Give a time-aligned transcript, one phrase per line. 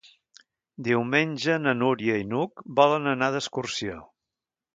[0.87, 4.01] Diumenge na Núria i n'Hug volen anar d'excursió.